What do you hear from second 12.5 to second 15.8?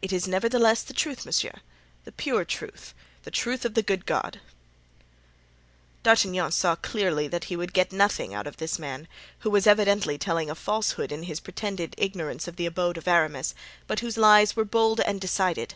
the abode of Aramis, but whose lies were bold and decided.